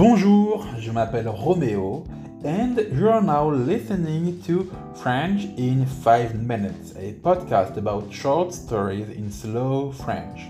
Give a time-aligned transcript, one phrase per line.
[0.00, 2.04] Bonjour, je m'appelle Romeo
[2.42, 9.10] and you are now listening to French in 5 Minutes, a podcast about short stories
[9.10, 10.40] in slow French.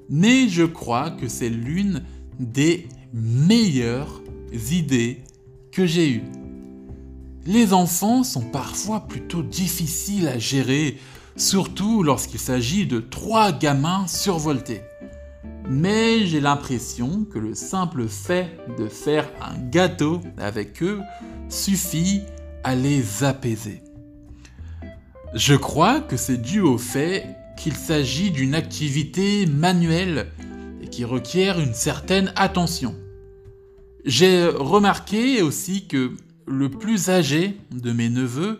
[0.08, 2.02] mais je crois que c'est l'une
[2.40, 4.22] des meilleures
[4.70, 5.22] idées
[5.72, 6.24] que j'ai eues.
[7.44, 10.98] Les enfants sont parfois plutôt difficiles à gérer,
[11.36, 14.82] surtout lorsqu'il s'agit de trois gamins survoltés
[15.68, 21.00] mais j'ai l'impression que le simple fait de faire un gâteau avec eux
[21.48, 22.22] suffit
[22.64, 23.82] à les apaiser.
[25.34, 27.26] Je crois que c'est dû au fait
[27.58, 30.28] qu'il s'agit d'une activité manuelle
[30.82, 32.94] et qui requiert une certaine attention.
[34.04, 36.12] J'ai remarqué aussi que
[36.46, 38.58] le plus âgé de mes neveux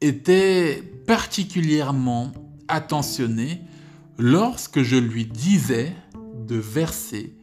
[0.00, 2.32] était particulièrement
[2.68, 3.62] attentionné
[4.18, 5.92] lorsque je lui disais
[6.48, 7.36] de verser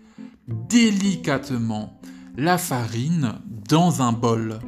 [0.47, 1.99] délicatement
[2.35, 3.35] la farine
[3.69, 4.59] dans un bol.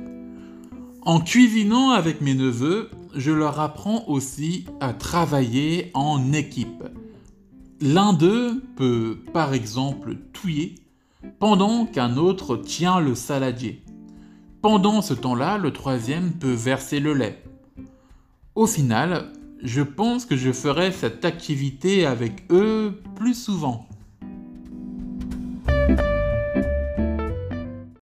[1.01, 6.83] En cuisinant avec mes neveux, je leur apprends aussi à travailler en équipe.
[7.81, 10.75] L'un d'eux peut par exemple touiller
[11.39, 13.83] pendant qu'un autre tient le saladier.
[14.61, 17.43] Pendant ce temps-là, le troisième peut verser le lait.
[18.55, 19.31] Au final,
[19.63, 23.87] je pense que je ferai cette activité avec eux plus souvent.